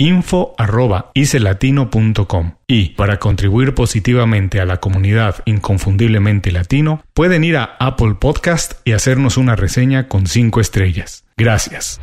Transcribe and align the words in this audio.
info.icelatino.com 0.00 2.52
y 2.66 2.88
para 2.90 3.18
contribuir 3.18 3.74
positivamente 3.74 4.60
a 4.60 4.64
la 4.64 4.78
comunidad 4.78 5.42
inconfundiblemente 5.44 6.52
latino 6.52 7.02
pueden 7.14 7.44
ir 7.44 7.58
a 7.58 7.76
Apple 7.78 8.16
Podcast 8.18 8.80
y 8.86 8.92
hacernos 8.92 9.36
una 9.36 9.56
reseña 9.56 10.08
con 10.08 10.26
5 10.26 10.60
estrellas. 10.60 11.26
Gracias. 11.40 12.02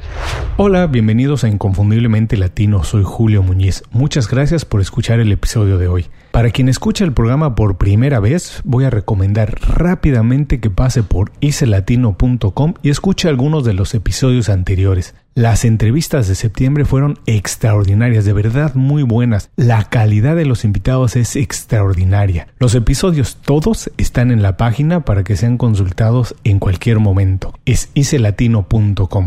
Hola, 0.58 0.88
bienvenidos 0.88 1.44
a 1.44 1.48
Inconfundiblemente 1.48 2.38
Latino, 2.38 2.84
soy 2.84 3.04
Julio 3.06 3.44
Muñiz. 3.44 3.84
Muchas 3.92 4.28
gracias 4.28 4.66
por 4.66 4.82
escuchar 4.82 5.20
el 5.20 5.32
episodio 5.32 5.78
de 5.78 5.88
hoy. 5.88 6.08
Para 6.32 6.50
quien 6.50 6.70
escucha 6.70 7.04
el 7.04 7.14
programa 7.14 7.54
por 7.54 7.78
primera 7.78 8.20
vez, 8.20 8.62
voy 8.64 8.86
a 8.86 8.90
recomendar 8.90 9.60
rápidamente 9.62 10.60
que 10.60 10.72
pase 10.72 11.04
por 11.04 11.32
icelatino.com 11.40 12.74
y 12.82 12.90
escuche 12.90 13.30
algunos 13.30 13.64
de 13.64 13.74
los 13.74 13.94
episodios 13.94 14.50
anteriores. 14.50 15.14
Las 15.38 15.66
entrevistas 15.66 16.28
de 16.28 16.34
septiembre 16.34 16.84
fueron 16.84 17.20
extraordinarias, 17.28 18.26
de 18.26 18.34
verdad 18.34 18.74
muy 18.74 19.04
buenas. 19.04 19.52
La 19.56 19.84
calidad 19.84 20.36
de 20.36 20.46
los 20.46 20.66
invitados 20.66 21.16
es 21.16 21.36
extraordinaria. 21.36 22.48
Los 22.58 22.74
episodios 22.74 23.38
todos 23.46 23.92
están 23.98 24.32
en 24.32 24.42
la 24.42 24.58
página 24.58 25.02
para 25.02 25.24
que 25.24 25.36
sean 25.36 25.60
consultados 25.60 26.34
en 26.44 26.58
cualquier 26.58 26.98
momento. 26.98 27.54
Es 27.66 27.92
icelatino.com. 27.94 29.27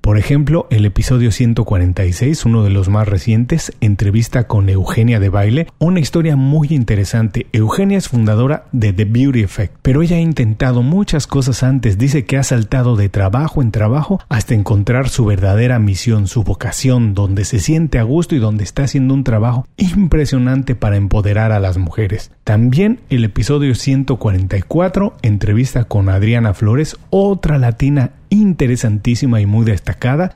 Por 0.00 0.16
ejemplo, 0.16 0.66
el 0.70 0.86
episodio 0.86 1.30
146, 1.30 2.46
uno 2.46 2.64
de 2.64 2.70
los 2.70 2.88
más 2.88 3.06
recientes, 3.06 3.72
entrevista 3.82 4.46
con 4.46 4.70
Eugenia 4.70 5.20
de 5.20 5.28
Baile, 5.28 5.66
una 5.78 6.00
historia 6.00 6.36
muy 6.36 6.68
interesante. 6.70 7.48
Eugenia 7.52 7.98
es 7.98 8.08
fundadora 8.08 8.64
de 8.72 8.94
The 8.94 9.04
Beauty 9.04 9.42
Effect, 9.42 9.74
pero 9.82 10.00
ella 10.00 10.16
ha 10.16 10.20
intentado 10.20 10.82
muchas 10.82 11.26
cosas 11.26 11.62
antes. 11.62 11.98
Dice 11.98 12.24
que 12.24 12.38
ha 12.38 12.42
saltado 12.42 12.96
de 12.96 13.10
trabajo 13.10 13.60
en 13.60 13.72
trabajo 13.72 14.20
hasta 14.30 14.54
encontrar 14.54 15.10
su 15.10 15.26
verdadera 15.26 15.78
misión, 15.78 16.28
su 16.28 16.44
vocación, 16.44 17.12
donde 17.12 17.44
se 17.44 17.58
siente 17.58 17.98
a 17.98 18.02
gusto 18.02 18.34
y 18.34 18.38
donde 18.38 18.64
está 18.64 18.84
haciendo 18.84 19.12
un 19.12 19.22
trabajo 19.22 19.66
impresionante 19.76 20.74
para 20.74 20.96
empoderar 20.96 21.52
a 21.52 21.60
las 21.60 21.76
mujeres. 21.76 22.30
También 22.44 23.00
el 23.10 23.22
episodio 23.24 23.74
144, 23.74 25.14
entrevista 25.20 25.84
con 25.84 26.08
Adriana 26.08 26.54
Flores, 26.54 26.96
otra 27.10 27.58
latina 27.58 28.12
interesantísima 28.30 29.40
y 29.40 29.46
muy 29.46 29.66
destacada, 29.66 29.89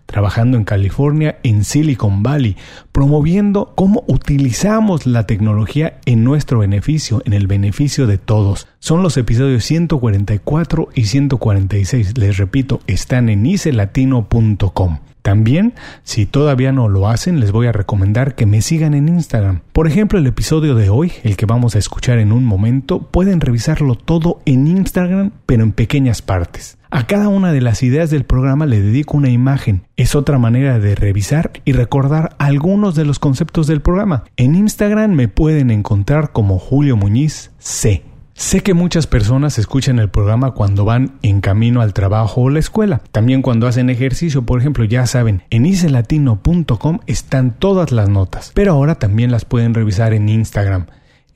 trabajando 0.06 0.56
en 0.56 0.64
California, 0.64 1.38
en 1.42 1.64
Silicon 1.64 2.22
Valley, 2.22 2.56
promoviendo 2.92 3.72
cómo 3.74 4.04
utilizamos 4.06 5.06
la 5.06 5.26
tecnología 5.26 5.98
en 6.06 6.24
nuestro 6.24 6.58
beneficio, 6.58 7.22
en 7.24 7.32
el 7.32 7.46
beneficio 7.46 8.06
de 8.06 8.18
todos. 8.18 8.66
Son 8.78 9.02
los 9.02 9.16
episodios 9.16 9.64
144 9.64 10.88
y 10.94 11.04
146, 11.04 12.18
les 12.18 12.36
repito, 12.36 12.80
están 12.86 13.28
en 13.28 13.46
icelatino.com. 13.46 14.98
También, 15.24 15.72
si 16.02 16.26
todavía 16.26 16.70
no 16.70 16.86
lo 16.90 17.08
hacen, 17.08 17.40
les 17.40 17.50
voy 17.50 17.66
a 17.66 17.72
recomendar 17.72 18.34
que 18.34 18.44
me 18.44 18.60
sigan 18.60 18.92
en 18.92 19.08
Instagram. 19.08 19.62
Por 19.72 19.86
ejemplo, 19.86 20.18
el 20.18 20.26
episodio 20.26 20.74
de 20.74 20.90
hoy, 20.90 21.12
el 21.22 21.38
que 21.38 21.46
vamos 21.46 21.74
a 21.74 21.78
escuchar 21.78 22.18
en 22.18 22.30
un 22.30 22.44
momento, 22.44 23.00
pueden 23.00 23.40
revisarlo 23.40 23.94
todo 23.94 24.42
en 24.44 24.66
Instagram, 24.66 25.30
pero 25.46 25.62
en 25.62 25.72
pequeñas 25.72 26.20
partes. 26.20 26.76
A 26.90 27.06
cada 27.06 27.28
una 27.28 27.52
de 27.52 27.62
las 27.62 27.82
ideas 27.82 28.10
del 28.10 28.24
programa 28.24 28.66
le 28.66 28.82
dedico 28.82 29.16
una 29.16 29.30
imagen. 29.30 29.86
Es 29.96 30.14
otra 30.14 30.38
manera 30.38 30.78
de 30.78 30.94
revisar 30.94 31.52
y 31.64 31.72
recordar 31.72 32.36
algunos 32.36 32.94
de 32.94 33.06
los 33.06 33.18
conceptos 33.18 33.66
del 33.66 33.80
programa. 33.80 34.24
En 34.36 34.54
Instagram 34.54 35.12
me 35.12 35.28
pueden 35.28 35.70
encontrar 35.70 36.32
como 36.32 36.58
Julio 36.58 36.98
Muñiz 36.98 37.50
C. 37.58 38.02
Sé 38.36 38.64
que 38.64 38.74
muchas 38.74 39.06
personas 39.06 39.58
escuchan 39.60 40.00
el 40.00 40.10
programa 40.10 40.54
cuando 40.54 40.84
van 40.84 41.18
en 41.22 41.40
camino 41.40 41.80
al 41.80 41.94
trabajo 41.94 42.40
o 42.40 42.50
la 42.50 42.58
escuela. 42.58 43.00
También 43.12 43.42
cuando 43.42 43.68
hacen 43.68 43.90
ejercicio, 43.90 44.42
por 44.42 44.58
ejemplo, 44.58 44.84
ya 44.84 45.06
saben, 45.06 45.44
en 45.50 45.66
icelatino.com 45.66 46.98
están 47.06 47.56
todas 47.56 47.92
las 47.92 48.08
notas, 48.08 48.50
pero 48.52 48.72
ahora 48.72 48.96
también 48.96 49.30
las 49.30 49.44
pueden 49.44 49.72
revisar 49.72 50.14
en 50.14 50.28
Instagram. 50.28 50.86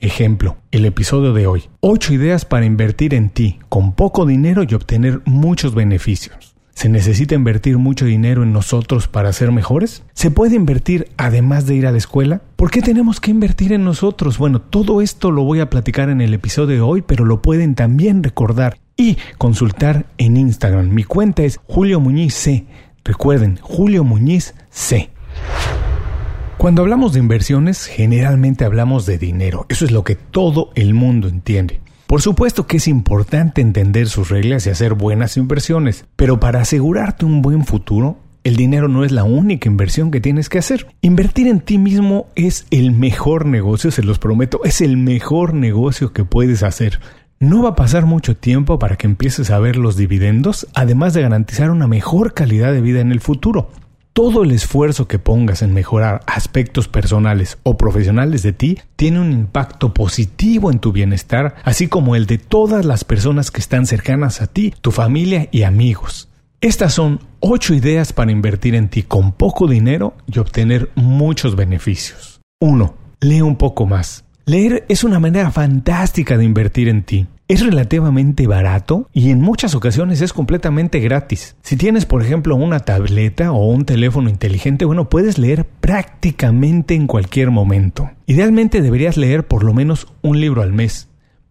Ejemplo, 0.01 0.57
el 0.73 0.85
episodio 0.87 1.33
de 1.33 1.47
hoy. 1.47 1.65
8 1.81 2.15
ideas 2.15 2.45
para 2.45 2.67
invertir 2.67 3.15
en 3.15 3.31
ti 3.31 3.61
con 3.69 3.93
poco 3.93 4.27
dinero 4.27 4.65
y 4.69 4.75
obtener 4.75 5.21
muchos 5.25 5.77
beneficios. 5.77 6.48
¿Se 6.79 6.89
necesita 6.89 7.35
invertir 7.35 7.77
mucho 7.77 8.05
dinero 8.05 8.45
en 8.45 8.53
nosotros 8.53 9.09
para 9.09 9.33
ser 9.33 9.51
mejores? 9.51 10.05
¿Se 10.13 10.31
puede 10.31 10.55
invertir 10.55 11.09
además 11.17 11.67
de 11.67 11.75
ir 11.75 11.89
a 11.89 11.91
la 11.91 11.99
escuela? 11.99 12.41
¿Por 12.55 12.71
qué 12.71 12.83
tenemos 12.83 13.19
que 13.19 13.33
invertir 13.33 13.73
en 13.73 13.83
nosotros? 13.83 14.39
Bueno, 14.39 14.61
todo 14.61 15.03
esto 15.03 15.33
lo 15.33 15.43
voy 15.43 15.59
a 15.59 15.71
platicar 15.71 16.09
en 16.09 16.21
el 16.21 16.35
episodio 16.35 16.77
de 16.77 16.81
hoy, 16.81 17.03
pero 17.03 17.25
lo 17.25 17.43
pueden 17.43 17.75
también 17.75 18.23
recordar 18.23 18.79
y 18.97 19.17
consultar 19.39 20.07
en 20.19 20.37
Instagram. 20.37 20.91
Mi 20.91 21.03
cuenta 21.03 21.43
es 21.43 21.59
Julio 21.67 21.99
Muñiz 21.99 22.35
C. 22.35 22.65
Recuerden, 23.03 23.59
Julio 23.61 24.05
Muñiz 24.05 24.55
C. 24.71 25.11
Cuando 26.59 26.83
hablamos 26.83 27.13
de 27.13 27.19
inversiones, 27.19 27.87
generalmente 27.87 28.65
hablamos 28.65 29.05
de 29.05 29.19
dinero. 29.19 29.67
Eso 29.69 29.85
es 29.85 29.91
lo 29.91 30.05
que 30.05 30.15
todo 30.15 30.71
el 30.77 30.95
mundo 30.95 31.27
entiende. 31.27 31.81
Por 32.09 32.23
supuesto 32.23 32.67
que 32.67 32.79
es 32.79 32.89
importante 32.89 33.61
entender 33.61 34.09
sus 34.09 34.31
reglas 34.31 34.67
y 34.67 34.71
hacer 34.71 34.95
buenas 34.95 35.37
inversiones, 35.37 36.07
pero 36.17 36.41
para 36.41 36.63
asegurarte 36.63 37.27
un 37.27 37.43
buen 37.43 37.67
futuro, 37.67 38.17
el 38.45 38.57
dinero 38.57 38.89
no 38.89 39.05
es 39.05 39.13
la 39.13 39.25
única 39.25 39.69
inversión 39.69 40.11
que 40.11 40.23
tienes 40.23 40.49
que 40.49 40.57
hacer. 40.57 40.87
Invertir 41.03 41.49
en 41.49 41.61
ti 41.61 41.77
mismo 41.77 42.29
es 42.35 42.67
el 42.71 42.93
mejor 42.93 43.45
negocio, 43.45 43.91
se 43.91 44.03
los 44.03 44.19
prometo, 44.19 44.63
es 44.65 44.81
el 44.81 44.97
mejor 44.97 45.53
negocio 45.53 46.15
que 46.15 46.25
puedes 46.25 46.63
hacer. 46.63 46.99
No 47.41 47.63
va 47.63 47.69
a 47.69 47.77
pasar 47.77 48.07
mucho 48.07 48.35
tiempo 48.35 48.79
para 48.79 48.97
que 48.97 49.07
empieces 49.07 49.51
a 49.51 49.59
ver 49.59 49.77
los 49.77 49.99
dividendos, 49.99 50.67
además 50.73 51.13
de 51.13 51.21
garantizar 51.21 51.71
una 51.71 51.89
mejor 51.89 52.33
calidad 52.33 52.73
de 52.73 52.81
vida 52.81 53.01
en 53.01 53.13
el 53.13 53.21
futuro 53.21 53.69
todo 54.19 54.43
el 54.43 54.51
esfuerzo 54.51 55.07
que 55.07 55.21
pongas 55.21 55.63
en 55.63 55.73
mejorar 55.73 56.23
aspectos 56.27 56.89
personales 56.89 57.57
o 57.63 57.77
profesionales 57.77 58.43
de 58.43 58.53
ti 58.53 58.77
tiene 58.97 59.21
un 59.21 59.31
impacto 59.31 59.95
positivo 59.95 60.73
en 60.73 60.81
tu 60.81 60.91
bienestar, 60.91 61.55
así 61.63 61.87
como 61.87 62.17
el 62.17 62.27
de 62.27 62.39
todas 62.39 62.85
las 62.85 63.05
personas 63.05 63.53
que 63.53 63.61
están 63.61 63.87
cercanas 63.87 64.43
a 64.43 64.49
ti, 64.49 64.75
tu 64.81 64.91
familia 64.91 65.47
y 65.53 65.63
amigos. 65.63 66.29
Estas 66.61 66.95
son 66.95 67.21
8 67.39 67.75
ideas 67.75 68.13
para 68.13 68.33
invertir 68.33 68.75
en 68.75 68.89
ti 68.89 69.05
con 69.05 69.31
poco 69.31 69.69
dinero 69.69 70.15
y 70.27 70.41
obtener 70.41 70.91
muchos 70.97 71.55
beneficios. 71.55 72.41
1. 72.59 72.93
Lee 73.21 73.43
un 73.43 73.55
poco 73.55 73.87
más. 73.87 74.25
Leer 74.47 74.85
es 74.89 75.05
una 75.05 75.21
manera 75.21 75.53
fantástica 75.53 76.37
de 76.37 76.45
invertir 76.45 76.89
en 76.89 77.05
ti. 77.05 77.29
Es 77.49 77.65
relativamente 77.65 78.47
barato 78.47 79.09
y 79.15 79.31
en 79.31 79.41
muchas 79.41 79.75
ocasiones 79.75 80.21
es 80.21 80.35
completamente 80.35 81.01
gratis. 81.01 81.57
Si 81.63 81.79
tienes, 81.79 82.05
por 82.05 82.23
ejemplo, 82.23 82.55
una 82.55 82.81
tableta 82.81 83.53
o 83.53 83.69
un 83.69 83.87
teléfono 83.87 84.29
inteligente, 84.29 84.85
bueno, 84.85 85.09
puedes 85.09 85.39
leer 85.39 85.65
prácticamente 85.65 86.95
en 86.95 87.07
cualquier 87.07 87.51
momento. 87.51 88.11
Idealmente 88.27 88.83
deberías 88.83 89.17
leer 89.17 89.47
por 89.47 89.65
lo 89.65 89.73
menos 89.73 90.09
un 90.21 90.43
libro 90.43 90.61
al 90.61 90.75
mes. 90.75 91.08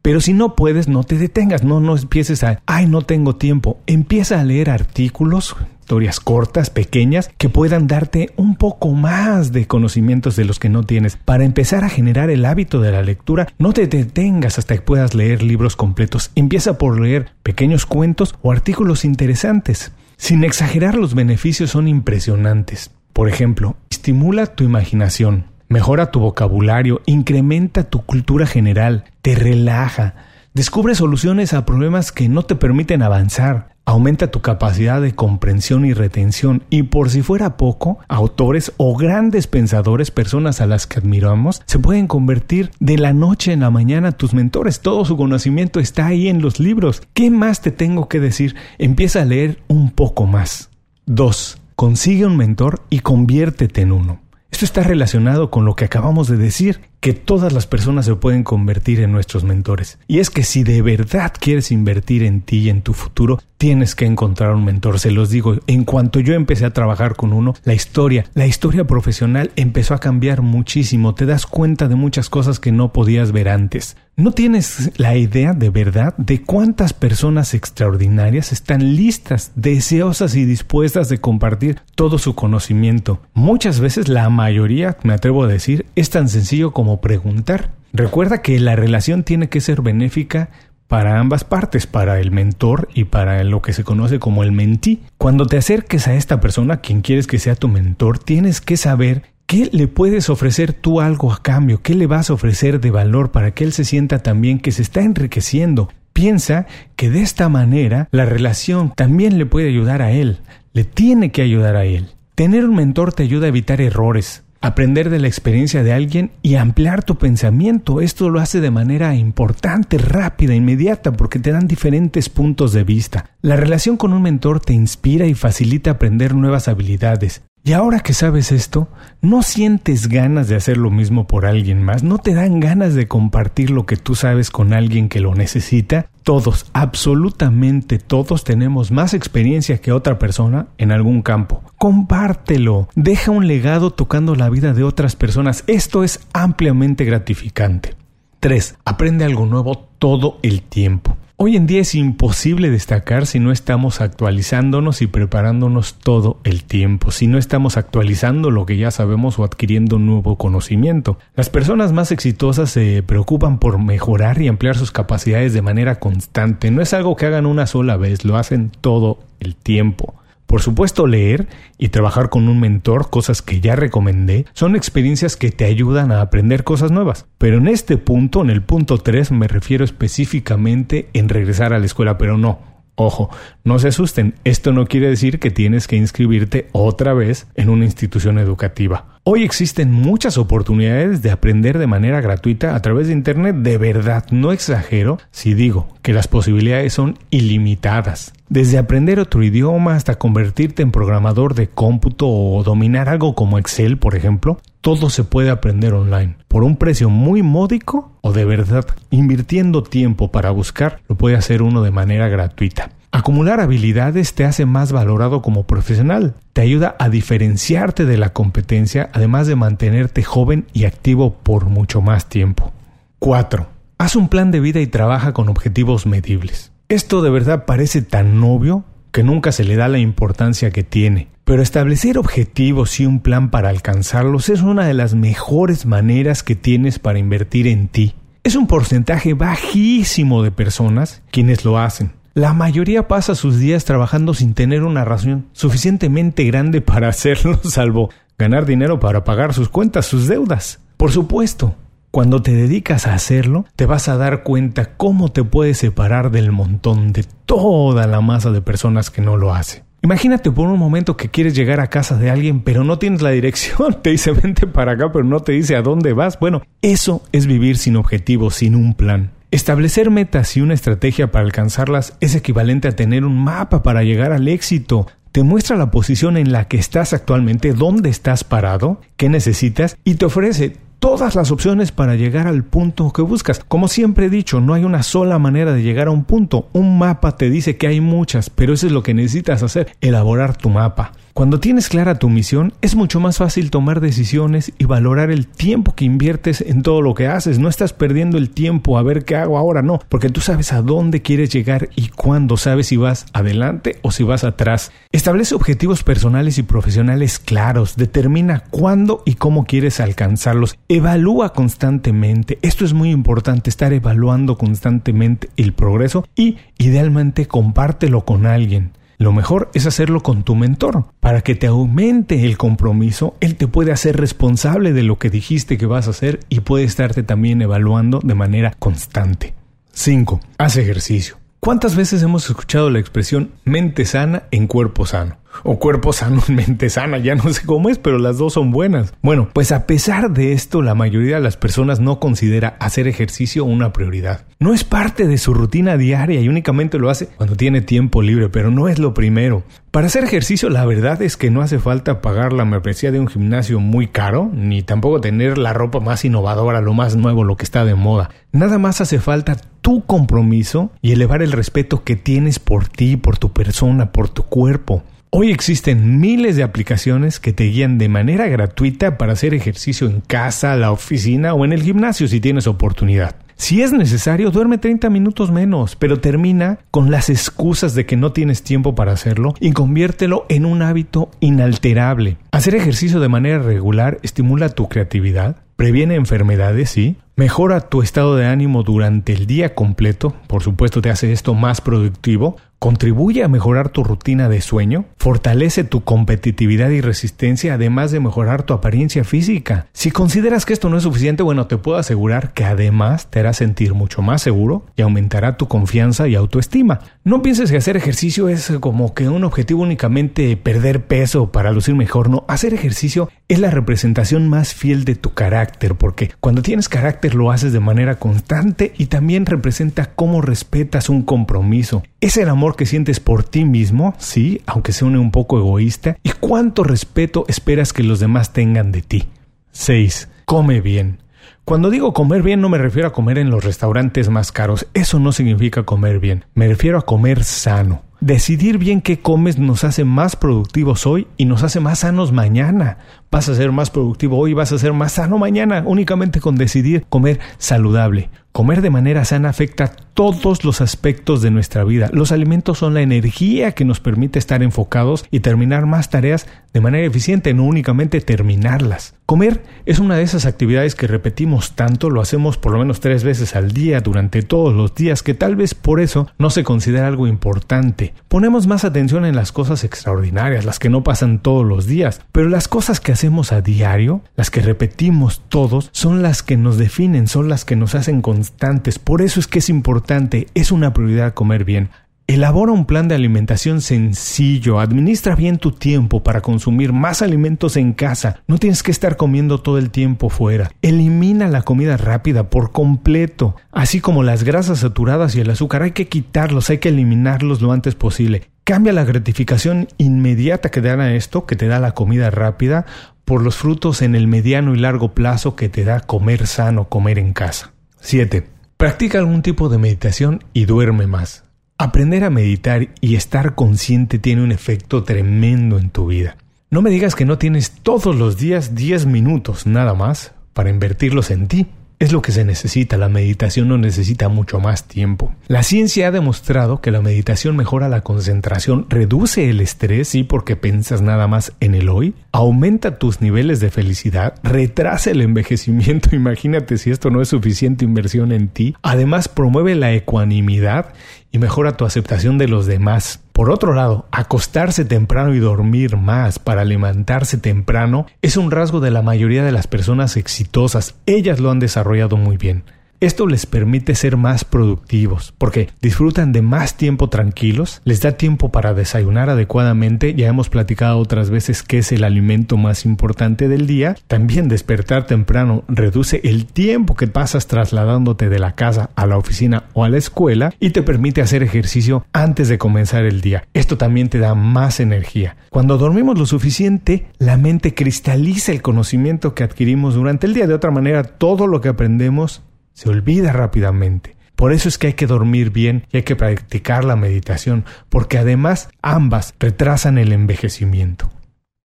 Pero 0.07 0.21
si 0.21 0.31
no 0.31 0.55
puedes, 0.55 0.87
no 0.87 1.03
te 1.03 1.17
detengas, 1.17 1.65
no, 1.65 1.81
no 1.81 1.97
empieces 1.97 2.41
a, 2.45 2.61
ay, 2.65 2.87
no 2.87 3.01
tengo 3.01 3.35
tiempo. 3.35 3.81
Empieza 3.87 4.39
a 4.39 4.45
leer 4.45 4.69
artículos, 4.69 5.57
historias 5.81 6.21
cortas, 6.21 6.69
pequeñas, 6.69 7.29
que 7.37 7.49
puedan 7.49 7.87
darte 7.87 8.29
un 8.37 8.55
poco 8.55 8.93
más 8.93 9.51
de 9.51 9.67
conocimientos 9.67 10.37
de 10.37 10.45
los 10.45 10.59
que 10.59 10.69
no 10.69 10.83
tienes. 10.83 11.17
Para 11.17 11.43
empezar 11.43 11.83
a 11.83 11.89
generar 11.89 12.29
el 12.29 12.45
hábito 12.45 12.79
de 12.79 12.93
la 12.93 13.01
lectura, 13.01 13.49
no 13.59 13.73
te 13.73 13.85
detengas 13.85 14.57
hasta 14.57 14.75
que 14.75 14.81
puedas 14.81 15.13
leer 15.13 15.43
libros 15.43 15.75
completos. 15.75 16.31
Empieza 16.35 16.77
por 16.77 17.01
leer 17.01 17.31
pequeños 17.43 17.85
cuentos 17.85 18.33
o 18.41 18.53
artículos 18.53 19.03
interesantes. 19.03 19.91
Sin 20.15 20.45
exagerar, 20.45 20.95
los 20.95 21.15
beneficios 21.15 21.71
son 21.71 21.89
impresionantes. 21.89 22.91
Por 23.11 23.27
ejemplo, 23.27 23.75
estimula 23.89 24.45
tu 24.45 24.63
imaginación, 24.63 25.47
mejora 25.69 26.11
tu 26.11 26.19
vocabulario, 26.19 27.01
incrementa 27.05 27.83
tu 27.83 28.05
cultura 28.05 28.45
general, 28.45 29.05
te 29.21 29.35
relaja, 29.35 30.15
descubre 30.53 30.95
soluciones 30.95 31.53
a 31.53 31.65
problemas 31.65 32.11
que 32.11 32.29
no 32.29 32.43
te 32.43 32.55
permiten 32.55 33.01
avanzar, 33.01 33.75
aumenta 33.87 34.31
tu 34.31 34.41
capacidad 34.41 35.01
de 35.01 35.15
comprensión 35.15 35.85
y 35.85 35.93
retención 35.93 36.63
y 36.69 36.83
por 36.83 37.09
si 37.09 37.21
fuera 37.21 37.55
poco, 37.55 37.99
autores 38.09 38.73
o 38.75 38.97
grandes 38.97 39.47
pensadores, 39.47 40.11
personas 40.11 40.59
a 40.59 40.67
las 40.67 40.87
que 40.87 40.99
admiramos, 40.99 41.61
se 41.65 41.79
pueden 41.79 42.07
convertir 42.07 42.71
de 42.81 42.97
la 42.97 43.13
noche 43.13 43.53
en 43.53 43.61
la 43.61 43.69
mañana 43.69 44.11
tus 44.11 44.33
mentores. 44.33 44.81
Todo 44.81 45.05
su 45.05 45.15
conocimiento 45.15 45.79
está 45.79 46.07
ahí 46.07 46.27
en 46.27 46.41
los 46.41 46.59
libros. 46.59 47.01
¿Qué 47.13 47.31
más 47.31 47.61
te 47.61 47.71
tengo 47.71 48.09
que 48.09 48.19
decir? 48.19 48.55
Empieza 48.77 49.21
a 49.21 49.25
leer 49.25 49.59
un 49.69 49.91
poco 49.91 50.25
más. 50.25 50.69
2. 51.05 51.57
Consigue 51.77 52.25
un 52.25 52.35
mentor 52.35 52.81
y 52.89 52.99
conviértete 52.99 53.81
en 53.81 53.93
uno. 53.93 54.26
Esto 54.51 54.65
está 54.65 54.81
relacionado 54.81 55.51
con 55.51 55.65
lo 55.65 55.75
que 55.75 55.85
acabamos 55.85 56.27
de 56.27 56.37
decir, 56.37 56.81
que 56.99 57.13
todas 57.13 57.53
las 57.53 57.67
personas 57.67 58.05
se 58.05 58.15
pueden 58.15 58.43
convertir 58.43 59.01
en 59.01 59.11
nuestros 59.11 59.43
mentores. 59.43 59.99
Y 60.07 60.19
es 60.19 60.29
que 60.29 60.43
si 60.43 60.63
de 60.63 60.81
verdad 60.81 61.33
quieres 61.39 61.71
invertir 61.71 62.23
en 62.23 62.41
ti 62.41 62.59
y 62.59 62.69
en 62.69 62.81
tu 62.81 62.93
futuro, 62.93 63.39
tienes 63.57 63.93
que 63.93 64.05
encontrar 64.05 64.55
un 64.55 64.65
mentor. 64.65 64.99
Se 64.99 65.11
los 65.11 65.29
digo, 65.29 65.57
en 65.67 65.83
cuanto 65.83 66.19
yo 66.19 66.33
empecé 66.33 66.65
a 66.65 66.73
trabajar 66.73 67.15
con 67.15 67.33
uno, 67.33 67.53
la 67.65 67.73
historia, 67.73 68.25
la 68.33 68.47
historia 68.47 68.85
profesional 68.85 69.51
empezó 69.55 69.93
a 69.93 69.99
cambiar 69.99 70.41
muchísimo. 70.41 71.13
Te 71.13 71.25
das 71.25 71.45
cuenta 71.45 71.87
de 71.87 71.95
muchas 71.95 72.29
cosas 72.29 72.59
que 72.59 72.71
no 72.71 72.93
podías 72.93 73.31
ver 73.31 73.49
antes. 73.49 73.95
No 74.19 74.31
tienes 74.31 74.93
la 74.97 75.15
idea 75.15 75.53
de 75.53 75.69
verdad 75.69 76.15
de 76.17 76.41
cuántas 76.41 76.91
personas 76.91 77.53
extraordinarias 77.53 78.51
están 78.51 78.95
listas, 78.95 79.51
deseosas 79.53 80.35
y 80.35 80.43
dispuestas 80.43 81.07
de 81.07 81.19
compartir 81.19 81.81
todo 81.93 82.17
su 82.17 82.33
conocimiento. 82.33 83.21
Muchas 83.35 83.79
veces 83.79 84.07
la 84.07 84.27
mayoría, 84.31 84.97
me 85.03 85.13
atrevo 85.13 85.43
a 85.43 85.47
decir, 85.47 85.85
es 85.95 86.09
tan 86.09 86.29
sencillo 86.29 86.71
como 86.71 86.99
preguntar. 86.99 87.69
Recuerda 87.93 88.41
que 88.41 88.59
la 88.59 88.75
relación 88.75 89.21
tiene 89.21 89.49
que 89.49 89.61
ser 89.61 89.83
benéfica 89.83 90.49
para 90.87 91.19
ambas 91.19 91.43
partes, 91.43 91.85
para 91.85 92.19
el 92.19 92.31
mentor 92.31 92.89
y 92.95 93.03
para 93.03 93.43
lo 93.43 93.61
que 93.61 93.73
se 93.73 93.83
conoce 93.83 94.17
como 94.17 94.41
el 94.41 94.51
mentí. 94.51 95.03
Cuando 95.19 95.45
te 95.45 95.57
acerques 95.57 96.07
a 96.07 96.15
esta 96.15 96.41
persona, 96.41 96.77
quien 96.77 97.01
quieres 97.01 97.27
que 97.27 97.37
sea 97.37 97.53
tu 97.53 97.67
mentor, 97.67 98.17
tienes 98.17 98.61
que 98.61 98.77
saber 98.77 99.36
qué 99.47 99.69
le 99.71 99.87
puedes 99.87 100.29
ofrecer 100.29 100.73
tú 100.73 100.99
algo 100.99 101.31
a 101.31 101.41
cambio, 101.41 101.81
qué 101.81 101.95
le 101.95 102.05
vas 102.05 102.29
a 102.29 102.33
ofrecer 102.33 102.81
de 102.81 102.91
valor 102.91 103.31
para 103.31 103.51
que 103.51 103.63
él 103.63 103.71
se 103.71 103.85
sienta 103.85 104.19
también 104.19 104.59
que 104.59 104.73
se 104.73 104.81
está 104.81 105.01
enriqueciendo. 105.01 105.89
Piensa 106.11 106.67
que 106.97 107.09
de 107.09 107.21
esta 107.21 107.47
manera 107.47 108.09
la 108.11 108.25
relación 108.25 108.91
también 108.95 109.37
le 109.37 109.45
puede 109.45 109.69
ayudar 109.69 110.01
a 110.01 110.11
él, 110.11 110.39
le 110.73 110.83
tiene 110.83 111.31
que 111.31 111.41
ayudar 111.41 111.77
a 111.77 111.85
él. 111.85 112.09
Tener 112.35 112.65
un 112.65 112.75
mentor 112.75 113.13
te 113.13 113.23
ayuda 113.23 113.45
a 113.45 113.49
evitar 113.49 113.79
errores, 113.79 114.43
aprender 114.59 115.09
de 115.09 115.19
la 115.19 115.27
experiencia 115.27 115.81
de 115.81 115.93
alguien 115.93 116.31
y 116.41 116.55
ampliar 116.55 117.03
tu 117.03 117.17
pensamiento. 117.17 118.01
Esto 118.01 118.29
lo 118.29 118.41
hace 118.41 118.59
de 118.59 118.71
manera 118.71 119.15
importante, 119.15 119.97
rápida, 119.97 120.55
inmediata, 120.55 121.13
porque 121.13 121.39
te 121.39 121.51
dan 121.51 121.67
diferentes 121.67 122.27
puntos 122.27 122.73
de 122.73 122.83
vista. 122.83 123.29
La 123.41 123.55
relación 123.55 123.95
con 123.95 124.11
un 124.11 124.23
mentor 124.23 124.59
te 124.59 124.73
inspira 124.73 125.25
y 125.25 125.35
facilita 125.35 125.91
aprender 125.91 126.35
nuevas 126.35 126.67
habilidades. 126.67 127.43
Y 127.67 127.73
ahora 127.73 127.99
que 127.99 128.13
sabes 128.13 128.53
esto, 128.53 128.87
no 129.21 129.43
sientes 129.43 130.07
ganas 130.07 130.47
de 130.47 130.55
hacer 130.55 130.77
lo 130.77 130.89
mismo 130.89 131.27
por 131.27 131.45
alguien 131.45 131.83
más, 131.83 132.01
no 132.01 132.17
te 132.17 132.33
dan 132.33 132.61
ganas 132.61 132.93
de 132.93 133.09
compartir 133.09 133.71
lo 133.71 133.85
que 133.85 133.97
tú 133.97 134.15
sabes 134.15 134.51
con 134.51 134.71
alguien 134.71 135.09
que 135.09 135.19
lo 135.19 135.35
necesita. 135.35 136.07
Todos, 136.23 136.67
absolutamente 136.71 137.99
todos 137.99 138.45
tenemos 138.45 138.91
más 138.91 139.13
experiencia 139.13 139.79
que 139.79 139.91
otra 139.91 140.17
persona 140.17 140.67
en 140.77 140.93
algún 140.93 141.21
campo. 141.21 141.61
Compártelo, 141.77 142.87
deja 142.95 143.31
un 143.31 143.49
legado 143.49 143.91
tocando 143.91 144.35
la 144.35 144.49
vida 144.49 144.71
de 144.71 144.83
otras 144.83 145.17
personas. 145.17 145.65
Esto 145.67 146.05
es 146.05 146.21
ampliamente 146.31 147.03
gratificante. 147.03 147.95
3. 148.39 148.77
Aprende 148.85 149.25
algo 149.25 149.45
nuevo 149.45 149.89
todo 149.99 150.39
el 150.41 150.61
tiempo. 150.61 151.17
Hoy 151.39 151.55
en 151.55 151.67
día 151.67 151.81
es 151.81 151.93
imposible 151.93 152.71
destacar 152.71 153.27
si 153.27 153.39
no 153.39 153.51
estamos 153.51 154.01
actualizándonos 154.01 155.03
y 155.03 155.07
preparándonos 155.07 155.93
todo 155.93 156.39
el 156.43 156.63
tiempo, 156.63 157.11
si 157.11 157.27
no 157.27 157.37
estamos 157.37 157.77
actualizando 157.77 158.49
lo 158.49 158.65
que 158.65 158.75
ya 158.75 158.89
sabemos 158.89 159.37
o 159.37 159.43
adquiriendo 159.43 159.99
nuevo 159.99 160.39
conocimiento. 160.39 161.19
Las 161.35 161.51
personas 161.51 161.93
más 161.93 162.11
exitosas 162.11 162.71
se 162.71 163.03
preocupan 163.03 163.59
por 163.59 163.77
mejorar 163.77 164.41
y 164.41 164.47
ampliar 164.47 164.77
sus 164.77 164.91
capacidades 164.91 165.53
de 165.53 165.61
manera 165.61 165.99
constante. 165.99 166.71
No 166.71 166.81
es 166.81 166.95
algo 166.95 167.15
que 167.15 167.27
hagan 167.27 167.45
una 167.45 167.67
sola 167.67 167.97
vez, 167.97 168.25
lo 168.25 168.35
hacen 168.35 168.71
todo 168.81 169.19
el 169.39 169.55
tiempo. 169.55 170.15
Por 170.47 170.61
supuesto, 170.61 171.07
leer 171.07 171.47
y 171.77 171.89
trabajar 171.89 172.29
con 172.29 172.47
un 172.47 172.59
mentor, 172.59 173.09
cosas 173.09 173.41
que 173.41 173.59
ya 173.59 173.75
recomendé, 173.75 174.45
son 174.53 174.77
experiencias 174.77 175.35
que 175.35 175.51
te 175.51 175.65
ayudan 175.65 176.11
a 176.13 176.21
aprender 176.21 176.63
cosas 176.63 176.89
nuevas. 176.89 177.25
Pero 177.37 177.57
en 177.57 177.67
este 177.67 177.97
punto, 177.97 178.41
en 178.41 178.49
el 178.49 178.63
punto 178.63 178.97
3, 178.97 179.33
me 179.33 179.49
refiero 179.49 179.83
específicamente 179.83 181.09
en 181.11 181.27
regresar 181.27 181.73
a 181.73 181.79
la 181.79 181.85
escuela, 181.85 182.17
pero 182.17 182.37
no. 182.37 182.77
Ojo, 182.95 183.29
no 183.63 183.77
se 183.77 183.89
asusten, 183.89 184.33
esto 184.43 184.73
no 184.73 184.87
quiere 184.87 185.07
decir 185.07 185.37
que 185.37 185.51
tienes 185.51 185.87
que 185.87 185.97
inscribirte 185.97 186.67
otra 186.71 187.13
vez 187.13 187.45
en 187.53 187.69
una 187.69 187.85
institución 187.85 188.39
educativa. 188.39 189.16
Hoy 189.29 189.43
existen 189.43 189.91
muchas 189.91 190.37
oportunidades 190.37 191.21
de 191.21 191.31
aprender 191.31 191.79
de 191.79 191.85
manera 191.85 192.21
gratuita 192.21 192.77
a 192.77 192.81
través 192.81 193.07
de 193.07 193.13
Internet. 193.13 193.57
De 193.57 193.77
verdad, 193.77 194.23
no 194.31 194.53
exagero 194.53 195.17
si 195.31 195.53
digo 195.53 195.89
que 196.01 196.13
las 196.13 196.29
posibilidades 196.29 196.93
son 196.93 197.19
ilimitadas. 197.29 198.31
Desde 198.47 198.77
aprender 198.77 199.19
otro 199.19 199.43
idioma 199.43 199.95
hasta 199.95 200.15
convertirte 200.15 200.81
en 200.81 200.91
programador 200.91 201.55
de 201.55 201.67
cómputo 201.67 202.29
o 202.29 202.63
dominar 202.63 203.09
algo 203.09 203.35
como 203.35 203.57
Excel, 203.57 203.97
por 203.97 204.15
ejemplo, 204.15 204.61
todo 204.79 205.09
se 205.09 205.25
puede 205.25 205.49
aprender 205.49 205.93
online. 205.93 206.37
Por 206.47 206.63
un 206.63 206.77
precio 206.77 207.09
muy 207.09 207.43
módico 207.43 208.13
o 208.21 208.31
de 208.31 208.45
verdad, 208.45 208.85
invirtiendo 209.09 209.83
tiempo 209.83 210.31
para 210.31 210.51
buscar, 210.51 211.01
lo 211.09 211.17
puede 211.17 211.35
hacer 211.35 211.63
uno 211.63 211.83
de 211.83 211.91
manera 211.91 212.29
gratuita. 212.29 212.91
Acumular 213.11 213.59
habilidades 213.59 214.33
te 214.33 214.45
hace 214.45 214.65
más 214.65 214.91
valorado 214.91 215.41
como 215.41 215.65
profesional, 215.65 216.35
te 216.53 216.61
ayuda 216.61 216.95
a 216.99 217.09
diferenciarte 217.09 218.05
de 218.05 218.17
la 218.17 218.33
competencia, 218.33 219.09
además 219.13 219.47
de 219.47 219.55
mantenerte 219.55 220.23
joven 220.23 220.65
y 220.73 220.85
activo 220.85 221.33
por 221.33 221.65
mucho 221.65 222.01
más 222.01 222.29
tiempo. 222.29 222.73
4. 223.19 223.67
Haz 223.97 224.15
un 224.15 224.29
plan 224.29 224.51
de 224.51 224.59
vida 224.59 224.79
y 224.79 224.87
trabaja 224.87 225.33
con 225.33 225.49
objetivos 225.49 226.05
medibles. 226.05 226.71
Esto 226.89 227.21
de 227.21 227.29
verdad 227.29 227.65
parece 227.65 228.01
tan 228.01 228.43
obvio 228.43 228.85
que 229.11 229.23
nunca 229.23 229.51
se 229.51 229.63
le 229.63 229.75
da 229.75 229.87
la 229.87 229.97
importancia 229.97 230.71
que 230.71 230.83
tiene. 230.83 231.29
Pero 231.43 231.61
establecer 231.61 232.17
objetivos 232.17 232.99
y 232.99 233.05
un 233.05 233.21
plan 233.21 233.49
para 233.49 233.69
alcanzarlos 233.69 234.49
es 234.49 234.61
una 234.61 234.85
de 234.85 234.93
las 234.93 235.15
mejores 235.15 235.85
maneras 235.85 236.43
que 236.43 236.55
tienes 236.55 236.99
para 236.99 237.19
invertir 237.19 237.67
en 237.67 237.87
ti. 237.87 238.13
Es 238.43 238.55
un 238.55 238.67
porcentaje 238.67 239.33
bajísimo 239.33 240.43
de 240.43 240.51
personas 240.51 241.23
quienes 241.31 241.65
lo 241.65 241.79
hacen. 241.79 242.11
La 242.37 242.53
mayoría 242.53 243.07
pasa 243.07 243.33
sus 243.33 243.57
días 243.57 243.83
trabajando 243.83 244.35
sin 244.35 244.53
tener 244.53 244.83
una 244.83 245.03
razón 245.03 245.47
suficientemente 245.53 246.43
grande 246.43 246.81
para 246.81 247.09
hacerlo, 247.09 247.59
salvo 247.63 248.11
ganar 248.37 248.67
dinero 248.67 248.99
para 248.99 249.23
pagar 249.23 249.55
sus 249.55 249.69
cuentas, 249.69 250.05
sus 250.05 250.27
deudas. 250.27 250.79
Por 250.97 251.11
supuesto, 251.11 251.73
cuando 252.11 252.43
te 252.43 252.53
dedicas 252.53 253.07
a 253.07 253.15
hacerlo, 253.15 253.65
te 253.75 253.87
vas 253.87 254.07
a 254.07 254.17
dar 254.17 254.43
cuenta 254.43 254.95
cómo 254.97 255.31
te 255.31 255.43
puedes 255.43 255.79
separar 255.79 256.29
del 256.29 256.51
montón 256.51 257.11
de 257.11 257.25
toda 257.47 258.05
la 258.05 258.21
masa 258.21 258.51
de 258.51 258.61
personas 258.61 259.09
que 259.09 259.23
no 259.23 259.35
lo 259.35 259.55
hace. 259.55 259.83
Imagínate 260.03 260.51
por 260.51 260.67
un 260.67 260.77
momento 260.77 261.17
que 261.17 261.29
quieres 261.29 261.55
llegar 261.55 261.79
a 261.79 261.89
casa 261.89 262.17
de 262.17 262.29
alguien, 262.29 262.59
pero 262.59 262.83
no 262.83 262.99
tienes 262.99 263.23
la 263.23 263.31
dirección. 263.31 263.97
Te 264.03 264.11
dice 264.11 264.31
vente 264.31 264.67
para 264.67 264.91
acá, 264.91 265.11
pero 265.11 265.25
no 265.25 265.39
te 265.39 265.53
dice 265.53 265.75
a 265.75 265.81
dónde 265.81 266.13
vas. 266.13 266.37
Bueno, 266.39 266.61
eso 266.83 267.23
es 267.31 267.47
vivir 267.47 267.79
sin 267.79 267.95
objetivos, 267.95 268.53
sin 268.53 268.75
un 268.75 268.93
plan. 268.93 269.31
Establecer 269.49 270.11
metas 270.11 270.57
y 270.57 270.61
una 270.61 270.73
estrategia 270.73 271.31
para 271.31 271.45
alcanzarlas 271.45 272.17
es 272.19 272.35
equivalente 272.35 272.89
a 272.89 272.97
tener 272.97 273.23
un 273.23 273.41
mapa 273.41 273.81
para 273.81 274.03
llegar 274.03 274.33
al 274.33 274.49
éxito. 274.49 275.07
Te 275.31 275.41
muestra 275.41 275.77
la 275.77 275.89
posición 275.89 276.35
en 276.35 276.51
la 276.51 276.65
que 276.67 276.77
estás 276.77 277.13
actualmente, 277.13 277.71
dónde 277.71 278.09
estás 278.09 278.43
parado, 278.43 278.99
qué 279.15 279.29
necesitas 279.29 279.95
y 280.03 280.15
te 280.15 280.25
ofrece 280.25 280.75
todas 280.99 281.35
las 281.35 281.51
opciones 281.51 281.93
para 281.93 282.15
llegar 282.15 282.45
al 282.45 282.65
punto 282.65 283.13
que 283.13 283.21
buscas. 283.21 283.61
Como 283.65 283.87
siempre 283.87 284.25
he 284.25 284.29
dicho, 284.29 284.59
no 284.59 284.73
hay 284.73 284.83
una 284.83 285.01
sola 285.01 285.39
manera 285.39 285.71
de 285.71 285.81
llegar 285.81 286.09
a 286.09 286.11
un 286.11 286.25
punto. 286.25 286.67
Un 286.73 286.97
mapa 286.97 287.37
te 287.37 287.49
dice 287.49 287.77
que 287.77 287.87
hay 287.87 288.01
muchas, 288.01 288.49
pero 288.49 288.73
eso 288.73 288.87
es 288.87 288.91
lo 288.91 289.01
que 289.01 289.13
necesitas 289.13 289.63
hacer, 289.63 289.95
elaborar 290.01 290.57
tu 290.57 290.69
mapa. 290.69 291.13
Cuando 291.37 291.59
tienes 291.59 291.87
clara 291.87 292.17
tu 292.17 292.29
misión, 292.29 292.73
es 292.81 292.95
mucho 292.95 293.19
más 293.19 293.37
fácil 293.37 293.69
tomar 293.69 294.01
decisiones 294.01 294.73
y 294.79 294.85
valorar 294.85 295.29
el 295.29 295.45
tiempo 295.45 295.93
que 295.93 296.03
inviertes 296.03 296.61
en 296.61 296.81
todo 296.81 297.03
lo 297.03 297.13
que 297.13 297.27
haces. 297.27 297.59
No 297.59 297.69
estás 297.69 297.93
perdiendo 297.93 298.39
el 298.39 298.49
tiempo 298.49 298.97
a 298.97 299.03
ver 299.03 299.23
qué 299.23 299.35
hago 299.35 299.59
ahora, 299.59 299.83
no, 299.83 299.99
porque 300.09 300.29
tú 300.31 300.41
sabes 300.41 300.73
a 300.73 300.81
dónde 300.81 301.21
quieres 301.21 301.51
llegar 301.51 301.89
y 301.95 302.07
cuándo 302.07 302.57
sabes 302.57 302.87
si 302.87 302.97
vas 302.97 303.27
adelante 303.33 303.99
o 304.01 304.09
si 304.09 304.23
vas 304.23 304.43
atrás. 304.43 304.91
Establece 305.11 305.53
objetivos 305.53 306.01
personales 306.01 306.57
y 306.57 306.63
profesionales 306.63 307.37
claros, 307.37 307.97
determina 307.97 308.63
cuándo 308.71 309.21
y 309.23 309.35
cómo 309.35 309.65
quieres 309.65 309.99
alcanzarlos, 309.99 310.79
evalúa 310.87 311.53
constantemente. 311.53 312.57
Esto 312.63 312.83
es 312.83 312.93
muy 312.93 313.11
importante, 313.11 313.69
estar 313.69 313.93
evaluando 313.93 314.57
constantemente 314.57 315.51
el 315.55 315.73
progreso 315.73 316.27
y 316.35 316.57
idealmente 316.79 317.45
compártelo 317.45 318.25
con 318.25 318.47
alguien. 318.47 318.96
Lo 319.19 319.31
mejor 319.31 319.71
es 319.73 319.87
hacerlo 319.87 320.21
con 320.21 320.43
tu 320.43 320.53
mentor. 320.53 321.05
Para 321.19 321.41
que 321.41 321.55
te 321.55 321.65
aumente 321.65 322.45
el 322.45 322.55
compromiso, 322.55 323.35
él 323.39 323.55
te 323.55 323.67
puede 323.67 323.91
hacer 323.91 324.15
responsable 324.15 324.93
de 324.93 325.01
lo 325.01 325.17
que 325.17 325.31
dijiste 325.31 325.79
que 325.79 325.87
vas 325.87 326.05
a 326.07 326.11
hacer 326.11 326.41
y 326.49 326.59
puede 326.59 326.83
estarte 326.83 327.23
también 327.23 327.63
evaluando 327.63 328.19
de 328.23 328.35
manera 328.35 328.75
constante. 328.77 329.55
5. 329.93 330.39
Haz 330.59 330.77
ejercicio. 330.77 331.37
¿Cuántas 331.59 331.95
veces 331.95 332.21
hemos 332.21 332.47
escuchado 332.47 332.91
la 332.91 332.99
expresión 332.99 333.51
mente 333.65 334.05
sana 334.05 334.43
en 334.51 334.67
cuerpo 334.67 335.07
sano? 335.07 335.37
O 335.63 335.79
cuerpo 335.79 336.13
sano 336.13 336.41
en 336.47 336.55
mente 336.55 336.89
sana, 336.89 337.17
ya 337.17 337.35
no 337.35 337.51
sé 337.53 337.65
cómo 337.65 337.89
es, 337.89 337.97
pero 337.97 338.19
las 338.19 338.37
dos 338.37 338.53
son 338.53 338.71
buenas. 338.71 339.13
Bueno, 339.21 339.49
pues 339.53 339.71
a 339.71 339.85
pesar 339.85 340.31
de 340.31 340.53
esto, 340.53 340.81
la 340.81 340.95
mayoría 340.95 341.35
de 341.35 341.41
las 341.41 341.57
personas 341.57 341.99
no 341.99 342.19
considera 342.19 342.77
hacer 342.79 343.07
ejercicio 343.07 343.65
una 343.65 343.93
prioridad. 343.93 344.45
No 344.59 344.73
es 344.73 344.83
parte 344.83 345.27
de 345.27 345.37
su 345.37 345.53
rutina 345.53 345.97
diaria 345.97 346.41
y 346.41 346.49
únicamente 346.49 346.97
lo 346.97 347.09
hace 347.09 347.27
cuando 347.27 347.55
tiene 347.55 347.81
tiempo 347.81 348.21
libre, 348.21 348.49
pero 348.49 348.71
no 348.71 348.87
es 348.87 348.97
lo 348.97 349.13
primero. 349.13 349.63
Para 349.91 350.07
hacer 350.07 350.23
ejercicio 350.23 350.69
la 350.69 350.85
verdad 350.85 351.21
es 351.21 351.37
que 351.37 351.49
no 351.49 351.61
hace 351.61 351.79
falta 351.79 352.21
pagar 352.21 352.53
la 352.53 352.65
membresía 352.65 353.11
de 353.11 353.19
un 353.19 353.27
gimnasio 353.27 353.79
muy 353.79 354.07
caro, 354.07 354.49
ni 354.53 354.81
tampoco 354.83 355.21
tener 355.21 355.57
la 355.57 355.73
ropa 355.73 355.99
más 355.99 356.25
innovadora, 356.25 356.81
lo 356.81 356.93
más 356.93 357.15
nuevo, 357.15 357.43
lo 357.43 357.55
que 357.55 357.63
está 357.63 357.85
de 357.85 357.95
moda. 357.95 358.29
Nada 358.51 358.77
más 358.77 359.01
hace 359.01 359.19
falta 359.19 359.57
tu 359.81 360.05
compromiso 360.05 360.91
y 361.01 361.11
elevar 361.11 361.41
el 361.41 361.51
respeto 361.51 362.03
que 362.03 362.15
tienes 362.15 362.59
por 362.59 362.87
ti, 362.87 363.17
por 363.17 363.37
tu 363.37 363.53
persona, 363.53 364.11
por 364.11 364.29
tu 364.29 364.43
cuerpo. 364.43 365.03
Hoy 365.39 365.51
existen 365.51 366.19
miles 366.19 366.55
de 366.55 366.63
aplicaciones 366.63 367.39
que 367.39 367.53
te 367.53 367.65
guían 367.65 367.99
de 367.99 368.09
manera 368.09 368.47
gratuita 368.47 369.19
para 369.19 369.33
hacer 369.33 369.53
ejercicio 369.53 370.09
en 370.09 370.19
casa, 370.19 370.75
la 370.75 370.91
oficina 370.91 371.53
o 371.53 371.63
en 371.63 371.73
el 371.73 371.83
gimnasio 371.83 372.27
si 372.27 372.39
tienes 372.39 372.65
oportunidad. 372.65 373.35
Si 373.55 373.83
es 373.83 373.93
necesario, 373.93 374.49
duerme 374.49 374.79
30 374.79 375.11
minutos 375.11 375.51
menos, 375.51 375.95
pero 375.95 376.19
termina 376.19 376.79
con 376.89 377.11
las 377.11 377.29
excusas 377.29 377.93
de 377.93 378.07
que 378.07 378.17
no 378.17 378.31
tienes 378.31 378.63
tiempo 378.63 378.95
para 378.95 379.11
hacerlo 379.11 379.53
y 379.59 379.73
conviértelo 379.73 380.47
en 380.49 380.65
un 380.65 380.81
hábito 380.81 381.29
inalterable. 381.39 382.37
Hacer 382.51 382.73
ejercicio 382.73 383.19
de 383.19 383.29
manera 383.29 383.59
regular 383.59 384.17
estimula 384.23 384.69
tu 384.69 384.89
creatividad, 384.89 385.57
previene 385.75 386.15
enfermedades, 386.15 386.89
sí, 386.89 387.17
mejora 387.35 387.81
tu 387.81 388.01
estado 388.01 388.35
de 388.35 388.47
ánimo 388.47 388.81
durante 388.81 389.33
el 389.33 389.45
día 389.45 389.75
completo, 389.75 390.35
por 390.47 390.63
supuesto 390.63 391.01
te 391.01 391.11
hace 391.11 391.31
esto 391.31 391.53
más 391.53 391.81
productivo, 391.81 392.57
contribuye 392.79 393.43
a 393.43 393.47
mejorar 393.47 393.89
tu 393.89 394.03
rutina 394.03 394.49
de 394.49 394.61
sueño, 394.61 395.05
fortalece 395.17 395.83
tu 395.83 396.03
competitividad 396.03 396.89
y 396.89 397.01
resistencia, 397.01 397.73
además 397.73 398.11
de 398.11 398.19
mejorar 398.19 398.63
tu 398.63 398.73
apariencia 398.73 399.23
física. 399.23 399.87
Si 399.93 400.11
consideras 400.11 400.65
que 400.65 400.73
esto 400.73 400.89
no 400.89 400.97
es 400.97 401.03
suficiente, 401.03 401.43
bueno, 401.43 401.67
te 401.67 401.77
puedo 401.77 401.97
asegurar 401.97 402.53
que 402.53 402.65
además 402.65 403.27
te 403.29 403.39
hará 403.39 403.53
sentir 403.53 403.93
mucho 403.93 404.21
más 404.21 404.41
seguro 404.41 404.85
y 404.95 405.01
aumentará 405.01 405.57
tu 405.57 405.67
confianza 405.67 406.27
y 406.27 406.35
autoestima. 406.35 406.99
No 407.23 407.41
pienses 407.41 407.71
que 407.71 407.77
hacer 407.77 407.97
ejercicio 407.97 408.49
es 408.49 408.71
como 408.79 409.13
que 409.13 409.27
un 409.27 409.43
objetivo 409.43 409.81
únicamente 409.81 410.55
perder 410.57 411.05
peso 411.05 411.51
para 411.51 411.71
lucir 411.71 411.95
mejor, 411.95 412.29
no, 412.29 412.45
hacer 412.47 412.73
ejercicio 412.73 413.29
es 413.47 413.59
la 413.59 413.71
representación 413.71 414.49
más 414.49 414.73
fiel 414.73 415.05
de 415.05 415.15
tu 415.15 415.33
carácter, 415.33 415.95
porque 415.95 416.31
cuando 416.39 416.61
tienes 416.61 416.89
carácter 416.89 417.33
lo 417.33 417.51
haces 417.51 417.73
de 417.73 417.79
manera 417.79 418.19
constante 418.19 418.93
y 418.97 419.05
también 419.05 419.45
representa 419.45 420.11
cómo 420.13 420.41
respetas 420.41 421.09
un 421.09 421.23
compromiso. 421.23 422.03
Es 422.19 422.37
el 422.37 422.49
amor 422.49 422.66
que 422.75 422.85
sientes 422.85 423.19
por 423.19 423.43
ti 423.43 423.65
mismo, 423.65 424.13
sí, 424.17 424.61
aunque 424.65 424.91
sea 424.91 425.07
un 425.07 425.31
poco 425.31 425.57
egoísta, 425.57 426.17
y 426.23 426.31
cuánto 426.31 426.83
respeto 426.83 427.45
esperas 427.47 427.93
que 427.93 428.03
los 428.03 428.19
demás 428.19 428.53
tengan 428.53 428.91
de 428.91 429.01
ti. 429.01 429.25
6. 429.71 430.29
Come 430.45 430.81
bien. 430.81 431.19
Cuando 431.65 431.89
digo 431.89 432.13
comer 432.13 432.43
bien 432.43 432.61
no 432.61 432.69
me 432.69 432.77
refiero 432.77 433.09
a 433.09 433.11
comer 433.11 433.37
en 433.37 433.49
los 433.49 433.63
restaurantes 433.63 434.29
más 434.29 434.51
caros, 434.51 434.87
eso 434.93 435.19
no 435.19 435.33
significa 435.33 435.83
comer 435.83 436.19
bien, 436.19 436.45
me 436.53 436.67
refiero 436.67 436.97
a 436.97 437.01
comer 437.01 437.43
sano. 437.43 438.03
Decidir 438.19 438.77
bien 438.77 439.01
qué 439.01 439.19
comes 439.19 439.59
nos 439.59 439.83
hace 439.83 440.03
más 440.03 440.35
productivos 440.35 441.05
hoy 441.05 441.27
y 441.37 441.45
nos 441.45 441.63
hace 441.63 441.79
más 441.79 441.99
sanos 441.99 442.31
mañana. 442.31 442.97
Vas 443.29 443.49
a 443.49 443.55
ser 443.55 443.71
más 443.71 443.89
productivo 443.89 444.37
hoy, 444.37 444.53
vas 444.53 444.71
a 444.71 444.77
ser 444.77 444.93
más 444.93 445.13
sano 445.13 445.37
mañana, 445.37 445.83
únicamente 445.85 446.39
con 446.39 446.55
decidir 446.55 447.05
comer 447.09 447.39
saludable. 447.57 448.29
Comer 448.57 448.81
de 448.81 448.89
manera 448.89 449.23
sana 449.23 449.49
afecta 449.49 449.91
todos 450.15 450.65
los 450.65 450.81
aspectos 450.81 451.43
de 451.43 451.51
nuestra 451.51 451.83
vida. 451.83 452.09
Los 452.11 452.31
alimentos 452.31 452.79
son 452.79 452.95
la 452.95 453.01
energía 453.01 453.73
que 453.73 453.85
nos 453.85 453.99
permite 453.99 454.39
estar 454.39 454.63
enfocados 454.63 455.25
y 455.29 455.41
terminar 455.41 455.85
más 455.85 456.09
tareas 456.09 456.47
de 456.73 456.81
manera 456.81 457.05
eficiente, 457.05 457.53
no 457.53 457.65
únicamente 457.65 458.19
terminarlas. 458.19 459.13
Comer 459.27 459.61
es 459.85 459.99
una 459.99 460.15
de 460.15 460.23
esas 460.23 460.45
actividades 460.45 460.95
que 460.95 461.05
repetimos 461.05 461.75
tanto, 461.75 462.09
lo 462.09 462.21
hacemos 462.21 462.57
por 462.57 462.71
lo 462.71 462.79
menos 462.79 462.99
tres 462.99 463.23
veces 463.23 463.55
al 463.55 463.73
día 463.73 463.99
durante 463.99 464.41
todos 464.41 464.73
los 464.73 464.95
días, 464.95 465.21
que 465.21 465.35
tal 465.35 465.55
vez 465.55 465.75
por 465.75 465.99
eso 465.99 466.27
no 466.39 466.49
se 466.49 466.63
considera 466.63 467.07
algo 467.07 467.27
importante. 467.27 468.15
Ponemos 468.27 468.65
más 468.65 468.85
atención 468.85 469.25
en 469.25 469.35
las 469.35 469.51
cosas 469.51 469.83
extraordinarias, 469.83 470.65
las 470.65 470.79
que 470.79 470.89
no 470.89 471.03
pasan 471.03 471.39
todos 471.39 471.65
los 471.65 471.85
días, 471.85 472.21
pero 472.31 472.49
las 472.49 472.67
cosas 472.67 472.99
que 472.99 473.11
hacemos 473.17 473.51
a 473.51 473.61
diario, 473.61 474.21
las 474.35 474.51
que 474.51 474.61
repetimos 474.61 475.41
todos, 475.49 475.89
son 475.91 476.21
las 476.21 476.43
que 476.43 476.55
nos 476.55 476.77
definen, 476.77 477.27
son 477.27 477.49
las 477.49 477.65
que 477.65 477.75
nos 477.75 477.95
hacen 477.95 478.21
constantes. 478.21 478.99
Por 478.99 479.23
eso 479.23 479.39
es 479.39 479.47
que 479.47 479.57
es 479.57 479.69
importante, 479.69 480.45
es 480.53 480.71
una 480.71 480.93
prioridad 480.93 481.33
comer 481.33 481.65
bien. 481.65 481.89
Elabora 482.27 482.73
un 482.73 482.85
plan 482.85 483.07
de 483.07 483.15
alimentación 483.15 483.81
sencillo, 483.81 484.79
administra 484.79 485.33
bien 485.33 485.57
tu 485.57 485.71
tiempo 485.71 486.21
para 486.21 486.41
consumir 486.41 486.93
más 486.93 487.23
alimentos 487.23 487.75
en 487.75 487.93
casa, 487.93 488.43
no 488.47 488.59
tienes 488.59 488.83
que 488.83 488.91
estar 488.91 489.17
comiendo 489.17 489.61
todo 489.61 489.79
el 489.79 489.89
tiempo 489.89 490.29
fuera. 490.29 490.69
Elimina 490.83 491.47
la 491.47 491.63
comida 491.63 491.97
rápida 491.97 492.51
por 492.51 492.71
completo, 492.71 493.55
así 493.71 493.99
como 493.99 494.21
las 494.21 494.43
grasas 494.43 494.79
saturadas 494.79 495.35
y 495.35 495.39
el 495.39 495.49
azúcar, 495.49 495.81
hay 495.81 495.91
que 495.91 496.07
quitarlos, 496.07 496.69
hay 496.69 496.77
que 496.77 496.89
eliminarlos 496.89 497.61
lo 497.63 497.71
antes 497.71 497.95
posible. 497.95 498.49
Cambia 498.67 498.91
la 498.91 499.05
gratificación 499.05 499.87
inmediata 499.97 500.69
que 500.71 500.81
te 500.81 500.93
da 500.93 501.13
esto, 501.13 501.45
que 501.45 501.55
te 501.55 501.67
da 501.67 501.79
la 501.79 501.93
comida 501.93 502.29
rápida, 502.31 502.85
por 503.23 503.41
los 503.41 503.55
frutos 503.55 504.01
en 504.01 504.13
el 504.13 504.27
mediano 504.27 504.75
y 504.75 504.77
largo 504.77 505.13
plazo 505.13 505.55
que 505.55 505.69
te 505.69 505.85
da 505.85 506.01
comer 506.01 506.47
sano, 506.47 506.89
comer 506.89 507.17
en 507.17 507.31
casa. 507.31 507.71
7. 508.01 508.45
Practica 508.75 509.19
algún 509.19 509.41
tipo 509.41 509.69
de 509.69 509.77
meditación 509.77 510.43
y 510.51 510.65
duerme 510.65 511.07
más. 511.07 511.45
Aprender 511.77 512.25
a 512.25 512.29
meditar 512.29 512.89
y 512.99 513.15
estar 513.15 513.55
consciente 513.55 514.19
tiene 514.19 514.43
un 514.43 514.51
efecto 514.51 515.05
tremendo 515.05 515.79
en 515.79 515.89
tu 515.89 516.07
vida. 516.07 516.35
No 516.69 516.81
me 516.81 516.89
digas 516.89 517.15
que 517.15 517.23
no 517.23 517.37
tienes 517.37 517.71
todos 517.71 518.17
los 518.17 518.37
días 518.37 518.75
10 518.75 519.05
minutos 519.05 519.65
nada 519.65 519.93
más 519.93 520.33
para 520.51 520.69
invertirlos 520.69 521.31
en 521.31 521.47
ti. 521.47 521.67
Es 521.99 522.11
lo 522.11 522.21
que 522.21 522.31
se 522.31 522.45
necesita, 522.45 522.95
la 522.95 523.09
meditación 523.09 523.69
no 523.69 523.79
necesita 523.79 524.29
mucho 524.29 524.59
más 524.59 524.87
tiempo. 524.87 525.33
La 525.47 525.63
ciencia 525.63 526.07
ha 526.07 526.11
demostrado 526.11 526.79
que 526.79 526.91
la 526.91 527.01
meditación 527.01 527.55
mejora 527.55 527.89
la 527.89 528.01
concentración, 528.01 528.85
reduce 528.87 529.49
el 529.49 529.61
estrés, 529.61 530.09
sí, 530.09 530.23
porque 530.23 530.55
piensas 530.55 531.01
nada 531.01 531.27
más 531.27 531.53
en 531.59 531.73
el 531.73 531.89
hoy, 531.89 532.13
aumenta 532.31 532.99
tus 532.99 533.19
niveles 533.19 533.59
de 533.61 533.71
felicidad, 533.71 534.35
retrasa 534.43 535.09
el 535.09 535.21
envejecimiento, 535.21 536.09
imagínate 536.15 536.77
si 536.77 536.91
esto 536.91 537.09
no 537.09 537.19
es 537.19 537.29
suficiente 537.29 537.83
inversión 537.83 538.31
en 538.31 538.49
ti, 538.49 538.75
además 538.83 539.27
promueve 539.27 539.73
la 539.73 539.91
ecuanimidad 539.91 540.93
y 541.31 541.39
mejora 541.39 541.77
tu 541.77 541.85
aceptación 541.85 542.37
de 542.37 542.47
los 542.47 542.67
demás. 542.67 543.21
Por 543.37 543.51
otro 543.51 543.75
lado, 543.75 544.07
acostarse 544.11 544.83
temprano 544.83 545.35
y 545.35 545.37
dormir 545.37 545.95
más 545.95 546.39
para 546.39 546.65
levantarse 546.65 547.37
temprano 547.37 548.07
es 548.23 548.35
un 548.35 548.49
rasgo 548.49 548.79
de 548.79 548.89
la 548.89 549.03
mayoría 549.03 549.43
de 549.43 549.51
las 549.51 549.67
personas 549.67 550.17
exitosas. 550.17 550.95
Ellas 551.05 551.39
lo 551.39 551.51
han 551.51 551.59
desarrollado 551.59 552.17
muy 552.17 552.37
bien. 552.37 552.63
Esto 552.99 553.27
les 553.27 553.45
permite 553.45 553.93
ser 553.93 554.17
más 554.17 554.43
productivos 554.43 555.31
porque 555.37 555.69
disfrutan 555.83 556.31
de 556.31 556.41
más 556.41 556.77
tiempo 556.77 557.09
tranquilos, 557.09 557.79
les 557.85 558.01
da 558.01 558.13
tiempo 558.13 558.49
para 558.49 558.73
desayunar 558.73 559.29
adecuadamente, 559.29 560.15
ya 560.15 560.27
hemos 560.27 560.49
platicado 560.49 560.97
otras 560.97 561.29
veces 561.29 561.61
que 561.61 561.77
es 561.77 561.91
el 561.91 562.03
alimento 562.03 562.57
más 562.57 562.85
importante 562.85 563.47
del 563.49 563.67
día, 563.67 563.95
también 564.07 564.47
despertar 564.47 565.05
temprano 565.05 565.63
reduce 565.67 566.21
el 566.23 566.47
tiempo 566.47 566.95
que 566.95 567.05
pasas 567.05 567.45
trasladándote 567.45 568.29
de 568.29 568.39
la 568.39 568.55
casa 568.55 568.89
a 568.95 569.05
la 569.05 569.17
oficina 569.17 569.65
o 569.73 569.83
a 569.83 569.89
la 569.89 569.99
escuela 569.99 570.55
y 570.59 570.71
te 570.71 570.81
permite 570.81 571.21
hacer 571.21 571.43
ejercicio 571.43 572.03
antes 572.13 572.49
de 572.49 572.57
comenzar 572.57 573.05
el 573.05 573.21
día. 573.21 573.43
Esto 573.53 573.77
también 573.77 574.09
te 574.09 574.17
da 574.17 574.33
más 574.33 574.79
energía. 574.79 575.37
Cuando 575.51 575.77
dormimos 575.77 576.17
lo 576.17 576.25
suficiente, 576.25 577.05
la 577.19 577.37
mente 577.37 577.75
cristaliza 577.75 578.51
el 578.51 578.63
conocimiento 578.63 579.35
que 579.35 579.43
adquirimos 579.43 579.93
durante 579.93 580.25
el 580.25 580.33
día. 580.33 580.47
De 580.47 580.55
otra 580.55 580.71
manera, 580.71 581.03
todo 581.03 581.45
lo 581.45 581.61
que 581.61 581.69
aprendemos 581.69 582.41
se 582.77 582.89
olvida 582.89 583.33
rápidamente. 583.33 584.15
Por 584.35 584.53
eso 584.53 584.69
es 584.69 584.77
que 584.77 584.85
hay 584.85 584.93
que 584.93 585.07
dormir 585.07 585.49
bien 585.49 585.87
y 585.91 585.97
hay 585.97 586.03
que 586.03 586.15
practicar 586.15 586.85
la 586.85 586.95
meditación, 586.95 587.65
porque 587.89 588.19
además 588.19 588.69
ambas 588.83 589.33
retrasan 589.39 589.97
el 589.97 590.13
envejecimiento. 590.13 591.09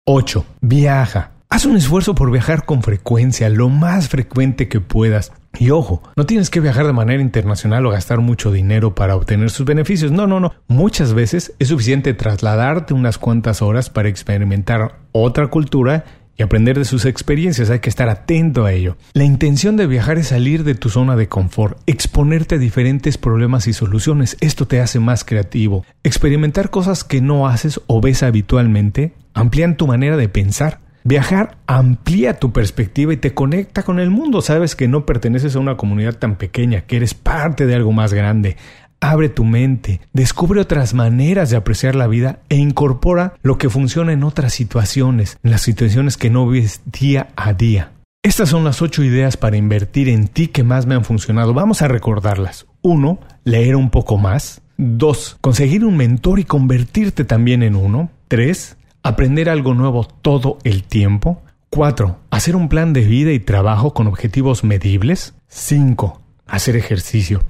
8. 0.07 0.47
Viaja. 0.62 1.33
Haz 1.50 1.66
un 1.66 1.76
esfuerzo 1.76 2.14
por 2.14 2.31
viajar 2.31 2.64
con 2.64 2.83
frecuencia, 2.83 3.50
lo 3.50 3.69
más 3.69 4.09
frecuente 4.09 4.69
que 4.69 4.81
puedas. 4.81 5.33
Y 5.59 5.69
ojo, 5.69 6.02
no 6.16 6.25
tienes 6.25 6.49
que 6.49 6.61
viajar 6.61 6.87
de 6.87 6.95
manera 6.95 7.21
internacional 7.21 7.85
o 7.85 7.90
gastar 7.90 8.21
mucho 8.21 8.50
dinero 8.50 8.95
para 8.95 9.14
obtener 9.14 9.50
sus 9.50 9.66
beneficios. 9.66 10.12
No, 10.12 10.26
no, 10.26 10.40
no. 10.40 10.54
Muchas 10.66 11.12
veces 11.12 11.52
es 11.59 11.69
suficiente 11.69 12.14
trasladarte 12.14 12.95
unas 12.95 13.19
cuantas 13.19 13.61
horas 13.61 13.90
para 13.90 14.09
experimentar 14.09 15.00
otra 15.12 15.49
cultura 15.49 16.07
y 16.37 16.43
aprender 16.43 16.79
de 16.79 16.85
sus 16.85 17.05
experiencias. 17.05 17.71
Hay 17.71 17.81
que 17.81 17.91
estar 17.91 18.09
atento 18.09 18.65
a 18.65 18.73
ello. 18.73 18.97
La 19.12 19.25
intención 19.25 19.77
de 19.77 19.87
viajar 19.87 20.19
es 20.19 20.29
salir 20.29 20.65
de 20.65 20.75
tu 20.75 20.89
zona 20.89 21.17
de 21.17 21.29
confort, 21.29 21.79
exponerte 21.87 22.57
a 22.57 22.59
diferentes 22.59 23.19
problemas 23.19 23.67
y 23.67 23.73
soluciones. 23.73 24.37
Esto 24.41 24.67
te 24.67 24.81
hace 24.81 24.99
más 25.01 25.25
creativo. 25.25 25.85
Experimentar 26.03 26.71
cosas 26.71 27.05
que 27.05 27.21
no 27.21 27.49
haces 27.49 27.81
o 27.87 28.01
ves 28.01 28.23
habitualmente 28.23 29.12
amplían 29.35 29.77
tu 29.77 29.87
manera 29.87 30.17
de 30.17 30.29
pensar. 30.29 30.81
Viajar 31.05 31.57
amplía 31.67 32.39
tu 32.39 32.53
perspectiva 32.53 33.12
y 33.12 33.17
te 33.17 33.35
conecta 33.35 33.83
con 33.83 33.99
el 33.99 34.11
mundo. 34.11 34.41
Sabes 34.41 34.77
que 34.77 34.87
no 34.87 35.05
perteneces 35.05 35.57
a 35.57 35.59
una 35.59 35.77
comunidad 35.77 36.15
tan 36.15 36.37
pequeña, 36.37 36.83
que 36.83 36.97
eres 36.97 37.15
parte 37.15 37.67
de 37.67 37.75
algo 37.75 37.91
más 37.91 38.15
grande. 38.15 38.57
Abre 39.05 39.29
tu 39.29 39.45
mente, 39.45 40.01
descubre 40.13 40.61
otras 40.61 40.95
maneras 40.95 41.51
de 41.51 41.57
apreciar 41.57 41.97
la 41.97 42.07
vida 42.07 42.39
e 42.49 42.55
incorpora 42.55 43.35
lo 43.43 43.59
que 43.59 43.69
funciona 43.69 44.13
en 44.13 44.23
otras 44.23 44.55
situaciones, 44.55 45.39
en 45.43 45.51
las 45.51 45.63
situaciones 45.63 46.17
que 46.17 46.31
no 46.31 46.47
ves 46.47 46.83
día 46.87 47.31
a 47.35 47.53
día. 47.53 47.91
Estas 48.23 48.51
son 48.51 48.63
las 48.63 48.81
ocho 48.81 49.03
ideas 49.03 49.37
para 49.37 49.57
invertir 49.57 50.09
en 50.09 50.29
ti 50.29 50.47
que 50.47 50.63
más 50.63 50.87
me 50.87 50.95
han 50.95 51.05
funcionado. 51.05 51.53
Vamos 51.53 51.83
a 51.83 51.89
recordarlas. 51.89 52.67
1. 52.83 53.19
Leer 53.43 53.75
un 53.75 53.91
poco 53.91 54.19
más. 54.19 54.63
2. 54.77 55.39
Conseguir 55.41 55.85
un 55.85 55.97
mentor 55.97 56.39
y 56.39 56.45
convertirte 56.45 57.25
también 57.25 57.65
en 57.65 57.75
uno. 57.75 58.09
3 58.29 58.77
aprender 59.03 59.49
algo 59.49 59.75
nuevo 59.75 60.05
todo 60.05 60.59
el 60.63 60.85
tiempo. 60.85 61.43
4. 61.71 62.21
Hacer 62.31 62.55
un 62.55 62.69
plan 62.69 62.93
de 62.93 63.01
vida 63.01 63.33
y 63.33 63.41
trabajo 63.41 63.95
con 63.95 64.07
objetivos 64.07 64.63
medibles. 64.63 65.35
5. 65.49 66.23
Hacer 66.47 66.77
ejercicio. 66.77 67.43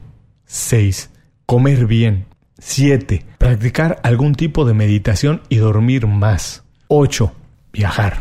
6. 0.47 1.11
Comer 1.47 1.87
bien. 1.87 2.27
7. 2.59 3.25
Practicar 3.39 4.01
algún 4.03 4.35
tipo 4.35 4.65
de 4.65 4.75
meditación 4.75 5.43
y 5.49 5.57
dormir 5.57 6.07
más. 6.07 6.63
8. 6.89 7.33
Viajar. 7.73 8.21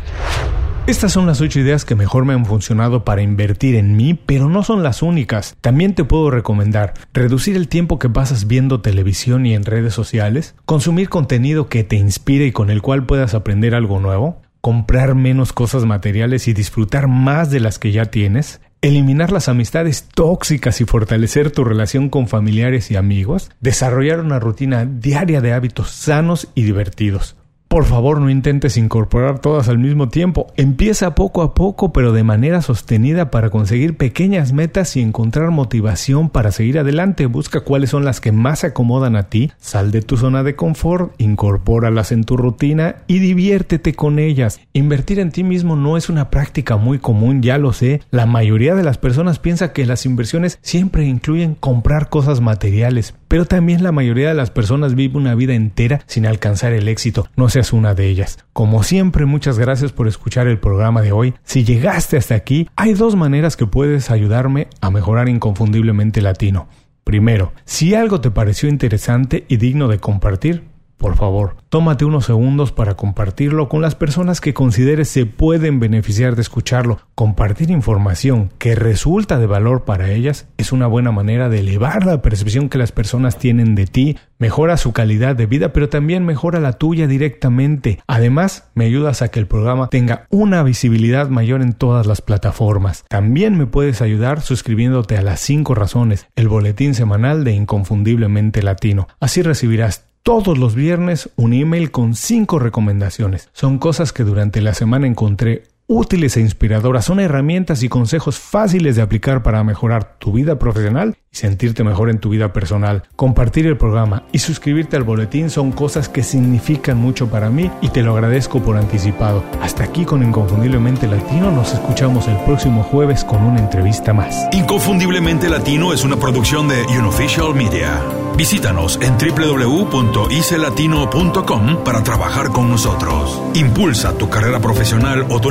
Estas 0.84 1.12
son 1.12 1.26
las 1.26 1.40
ocho 1.40 1.60
ideas 1.60 1.84
que 1.84 1.94
mejor 1.94 2.24
me 2.24 2.32
han 2.32 2.44
funcionado 2.44 3.04
para 3.04 3.22
invertir 3.22 3.76
en 3.76 3.96
mí, 3.96 4.14
pero 4.14 4.48
no 4.48 4.64
son 4.64 4.82
las 4.82 5.00
únicas. 5.00 5.54
También 5.60 5.94
te 5.94 6.02
puedo 6.02 6.28
recomendar 6.32 6.94
reducir 7.14 7.54
el 7.54 7.68
tiempo 7.68 8.00
que 8.00 8.10
pasas 8.10 8.48
viendo 8.48 8.80
televisión 8.80 9.46
y 9.46 9.54
en 9.54 9.64
redes 9.64 9.94
sociales, 9.94 10.56
consumir 10.64 11.08
contenido 11.08 11.68
que 11.68 11.84
te 11.84 11.94
inspire 11.94 12.46
y 12.46 12.52
con 12.52 12.68
el 12.68 12.82
cual 12.82 13.06
puedas 13.06 13.34
aprender 13.34 13.76
algo 13.76 14.00
nuevo, 14.00 14.42
comprar 14.60 15.14
menos 15.14 15.52
cosas 15.52 15.84
materiales 15.84 16.48
y 16.48 16.52
disfrutar 16.52 17.06
más 17.06 17.50
de 17.50 17.60
las 17.60 17.78
que 17.78 17.92
ya 17.92 18.06
tienes, 18.06 18.60
eliminar 18.82 19.30
las 19.30 19.48
amistades 19.48 20.08
tóxicas 20.12 20.80
y 20.80 20.84
fortalecer 20.84 21.52
tu 21.52 21.64
relación 21.64 22.10
con 22.10 22.26
familiares 22.26 22.90
y 22.90 22.96
amigos, 22.96 23.50
desarrollar 23.60 24.20
una 24.20 24.40
rutina 24.40 24.84
diaria 24.84 25.40
de 25.40 25.52
hábitos 25.52 25.92
sanos 25.92 26.48
y 26.56 26.64
divertidos. 26.64 27.36
Por 27.72 27.86
favor, 27.86 28.20
no 28.20 28.28
intentes 28.28 28.76
incorporar 28.76 29.38
todas 29.38 29.70
al 29.70 29.78
mismo 29.78 30.10
tiempo. 30.10 30.48
Empieza 30.58 31.14
poco 31.14 31.40
a 31.40 31.54
poco, 31.54 31.90
pero 31.90 32.12
de 32.12 32.22
manera 32.22 32.60
sostenida 32.60 33.30
para 33.30 33.48
conseguir 33.48 33.96
pequeñas 33.96 34.52
metas 34.52 34.94
y 34.94 35.00
encontrar 35.00 35.50
motivación 35.52 36.28
para 36.28 36.52
seguir 36.52 36.78
adelante. 36.78 37.24
Busca 37.24 37.60
cuáles 37.60 37.88
son 37.88 38.04
las 38.04 38.20
que 38.20 38.30
más 38.30 38.58
se 38.58 38.66
acomodan 38.66 39.16
a 39.16 39.30
ti. 39.30 39.52
Sal 39.58 39.90
de 39.90 40.02
tu 40.02 40.18
zona 40.18 40.42
de 40.42 40.54
confort, 40.54 41.14
incorpóralas 41.16 42.12
en 42.12 42.24
tu 42.24 42.36
rutina 42.36 42.96
y 43.06 43.20
diviértete 43.20 43.94
con 43.94 44.18
ellas. 44.18 44.60
Invertir 44.74 45.18
en 45.18 45.32
ti 45.32 45.42
mismo 45.42 45.74
no 45.74 45.96
es 45.96 46.10
una 46.10 46.28
práctica 46.28 46.76
muy 46.76 46.98
común, 46.98 47.40
ya 47.40 47.56
lo 47.56 47.72
sé. 47.72 48.02
La 48.10 48.26
mayoría 48.26 48.74
de 48.74 48.82
las 48.82 48.98
personas 48.98 49.38
piensa 49.38 49.72
que 49.72 49.86
las 49.86 50.04
inversiones 50.04 50.58
siempre 50.60 51.06
incluyen 51.06 51.54
comprar 51.54 52.10
cosas 52.10 52.42
materiales, 52.42 53.14
pero 53.32 53.46
también 53.46 53.82
la 53.82 53.92
mayoría 53.92 54.28
de 54.28 54.34
las 54.34 54.50
personas 54.50 54.94
vive 54.94 55.16
una 55.16 55.34
vida 55.34 55.54
entera 55.54 56.02
sin 56.04 56.26
alcanzar 56.26 56.74
el 56.74 56.86
éxito. 56.86 57.28
No 57.34 57.48
seas 57.48 57.72
una 57.72 57.94
de 57.94 58.08
ellas. 58.08 58.38
Como 58.52 58.82
siempre, 58.82 59.24
muchas 59.24 59.58
gracias 59.58 59.90
por 59.90 60.06
escuchar 60.06 60.48
el 60.48 60.58
programa 60.58 61.00
de 61.00 61.12
hoy. 61.12 61.32
Si 61.42 61.64
llegaste 61.64 62.18
hasta 62.18 62.34
aquí, 62.34 62.68
hay 62.76 62.92
dos 62.92 63.16
maneras 63.16 63.56
que 63.56 63.64
puedes 63.64 64.10
ayudarme 64.10 64.68
a 64.82 64.90
mejorar 64.90 65.30
inconfundiblemente 65.30 66.20
latino. 66.20 66.68
Primero, 67.04 67.54
si 67.64 67.94
algo 67.94 68.20
te 68.20 68.30
pareció 68.30 68.68
interesante 68.68 69.46
y 69.48 69.56
digno 69.56 69.88
de 69.88 69.98
compartir, 69.98 70.64
por 71.02 71.16
favor, 71.16 71.56
tómate 71.68 72.06
unos 72.06 72.24
segundos 72.24 72.72
para 72.72 72.94
compartirlo 72.94 73.68
con 73.68 73.82
las 73.82 73.94
personas 73.94 74.40
que 74.40 74.54
consideres 74.54 75.08
se 75.08 75.26
pueden 75.26 75.80
beneficiar 75.80 76.36
de 76.36 76.42
escucharlo. 76.42 77.00
Compartir 77.14 77.70
información 77.70 78.50
que 78.56 78.74
resulta 78.74 79.38
de 79.38 79.46
valor 79.46 79.84
para 79.84 80.10
ellas 80.10 80.46
es 80.56 80.72
una 80.72 80.86
buena 80.86 81.12
manera 81.12 81.50
de 81.50 81.58
elevar 81.58 82.06
la 82.06 82.22
percepción 82.22 82.70
que 82.70 82.78
las 82.78 82.92
personas 82.92 83.36
tienen 83.36 83.74
de 83.74 83.86
ti, 83.86 84.16
mejora 84.38 84.76
su 84.76 84.92
calidad 84.92 85.36
de 85.36 85.46
vida, 85.46 85.72
pero 85.72 85.88
también 85.88 86.24
mejora 86.24 86.60
la 86.60 86.74
tuya 86.74 87.06
directamente. 87.06 87.98
Además, 88.06 88.70
me 88.74 88.84
ayudas 88.84 89.20
a 89.20 89.28
que 89.28 89.40
el 89.40 89.48
programa 89.48 89.88
tenga 89.88 90.26
una 90.30 90.62
visibilidad 90.62 91.28
mayor 91.28 91.62
en 91.62 91.72
todas 91.72 92.06
las 92.06 92.22
plataformas. 92.22 93.04
También 93.08 93.58
me 93.58 93.66
puedes 93.66 94.02
ayudar 94.02 94.40
suscribiéndote 94.40 95.18
a 95.18 95.22
las 95.22 95.40
5 95.40 95.74
razones, 95.74 96.28
el 96.36 96.48
boletín 96.48 96.94
semanal 96.94 97.42
de 97.42 97.52
Inconfundiblemente 97.52 98.62
Latino. 98.62 99.08
Así 99.18 99.42
recibirás 99.42 100.11
todos 100.22 100.56
los 100.56 100.74
viernes 100.74 101.30
un 101.36 101.52
email 101.52 101.90
con 101.90 102.14
cinco 102.14 102.58
recomendaciones. 102.58 103.48
Son 103.52 103.78
cosas 103.78 104.12
que 104.12 104.24
durante 104.24 104.60
la 104.60 104.74
semana 104.74 105.06
encontré 105.06 105.64
útiles 105.92 106.36
e 106.36 106.40
inspiradoras. 106.40 107.04
Son 107.04 107.20
herramientas 107.20 107.82
y 107.82 107.88
consejos 107.88 108.38
fáciles 108.38 108.96
de 108.96 109.02
aplicar 109.02 109.42
para 109.42 109.62
mejorar 109.62 110.16
tu 110.18 110.32
vida 110.32 110.58
profesional 110.58 111.16
y 111.30 111.36
sentirte 111.36 111.84
mejor 111.84 112.10
en 112.10 112.18
tu 112.18 112.30
vida 112.30 112.52
personal. 112.52 113.04
Compartir 113.14 113.66
el 113.66 113.76
programa 113.76 114.24
y 114.32 114.38
suscribirte 114.38 114.96
al 114.96 115.04
boletín 115.04 115.50
son 115.50 115.70
cosas 115.70 116.08
que 116.08 116.22
significan 116.22 116.98
mucho 116.98 117.28
para 117.28 117.50
mí 117.50 117.70
y 117.82 117.90
te 117.90 118.02
lo 118.02 118.14
agradezco 118.14 118.62
por 118.62 118.76
anticipado. 118.76 119.44
Hasta 119.60 119.84
aquí 119.84 120.04
con 120.04 120.22
Inconfundiblemente 120.22 121.06
Latino. 121.06 121.50
Nos 121.50 121.74
escuchamos 121.74 122.26
el 122.26 122.38
próximo 122.44 122.82
jueves 122.82 123.24
con 123.24 123.42
una 123.42 123.60
entrevista 123.60 124.14
más. 124.14 124.48
Inconfundiblemente 124.52 125.50
Latino 125.50 125.92
es 125.92 126.04
una 126.04 126.16
producción 126.16 126.68
de 126.68 126.82
Unofficial 126.98 127.54
Media. 127.54 128.00
Visítanos 128.36 128.98
en 129.02 129.16
www.icelatino.com 129.18 131.84
para 131.84 132.02
trabajar 132.02 132.48
con 132.48 132.70
nosotros. 132.70 133.42
Impulsa 133.54 134.16
tu 134.16 134.30
carrera 134.30 134.58
profesional 134.58 135.26
o 135.28 135.38
tu 135.40 135.50